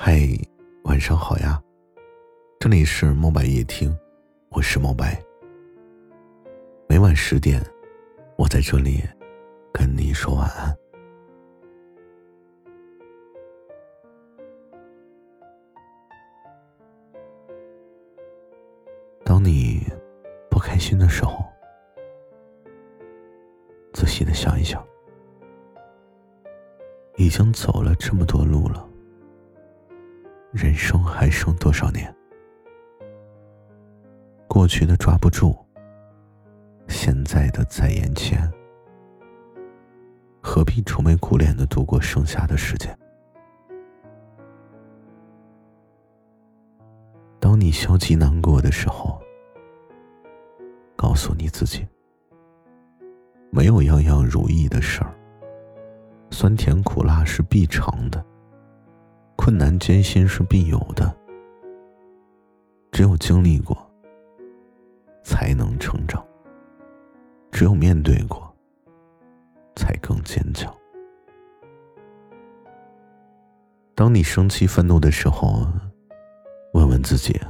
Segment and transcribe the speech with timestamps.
[0.00, 0.16] 嗨，
[0.84, 1.60] 晚上好呀，
[2.60, 3.92] 这里是墨白夜听，
[4.48, 5.20] 我是墨白。
[6.88, 7.60] 每晚十点，
[8.36, 9.02] 我在这里
[9.72, 10.72] 跟你说晚安。
[19.24, 19.82] 当你
[20.48, 21.44] 不开心的时候，
[23.92, 24.80] 仔细的想一想，
[27.16, 28.87] 已经走了这么多路了。
[30.52, 32.14] 人生还剩多少年？
[34.48, 35.54] 过去的抓不住，
[36.88, 38.50] 现在的在眼前，
[40.40, 42.98] 何必愁眉苦脸的度过剩下的时间？
[47.38, 49.20] 当你消极难过的时候，
[50.96, 51.86] 告诉你自己，
[53.50, 55.14] 没有样样如意的事儿，
[56.30, 58.24] 酸甜苦辣是必尝的。
[59.38, 61.16] 困难艰辛是必有的，
[62.90, 63.74] 只有经历过，
[65.22, 66.20] 才能成长；
[67.52, 68.52] 只有面对过，
[69.76, 70.74] 才更坚强。
[73.94, 75.66] 当你生气愤怒的时候，
[76.74, 77.40] 问问自己：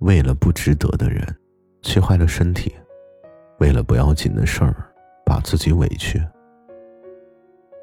[0.00, 1.26] 为了不值得的人，
[1.82, 2.70] 气坏了身体；
[3.58, 4.76] 为了不要紧的事儿，
[5.24, 6.22] 把自己委屈，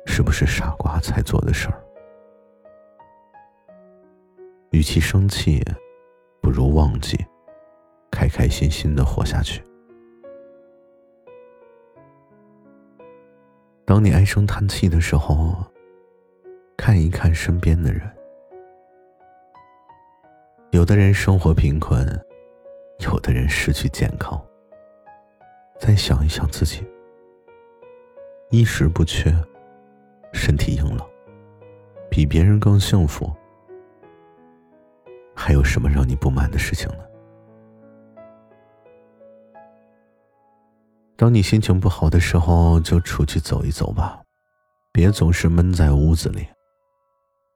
[0.06, 1.83] 是不是傻瓜才做的事儿？
[4.74, 5.64] 与其生气，
[6.42, 7.16] 不如忘记，
[8.12, 9.64] 开开心心的活下去。
[13.86, 15.64] 当你唉声叹气的时候，
[16.76, 18.02] 看一看身边的人，
[20.72, 22.04] 有的人生活贫困，
[23.02, 24.44] 有的人失去健康。
[25.80, 26.84] 再想一想自己，
[28.50, 29.32] 衣食不缺，
[30.34, 31.08] 身体硬朗，
[32.10, 33.32] 比别人更幸福。
[35.54, 37.06] 还有什么让你不满的事情呢？
[41.16, 44.20] 当你心情不好的时候，就出去走一走吧，
[44.92, 46.48] 别总是闷在屋子里。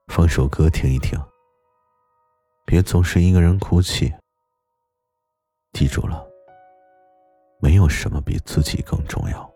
[0.06, 1.20] 放首歌听一听，
[2.64, 4.14] 别总是一个人哭泣。
[5.72, 6.24] 记住了，
[7.58, 9.52] 没有什么比自己更重要。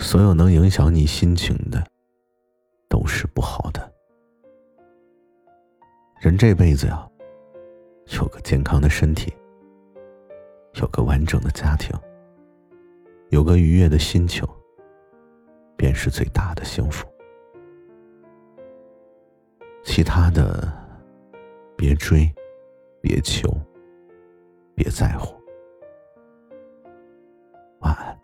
[0.00, 1.86] 所有能影响你心情的，
[2.88, 3.92] 都是不好的。
[6.18, 7.08] 人这辈子呀
[8.18, 9.32] 有个健康的身体
[10.74, 11.94] 有个完整的家庭
[13.28, 14.46] 有个愉悦的心情
[15.76, 17.06] 便是最大的幸福。
[19.86, 20.70] 其他的
[21.76, 22.30] 别追
[23.00, 23.48] 别求
[24.74, 25.34] 别在乎。
[27.80, 28.18] 晚安。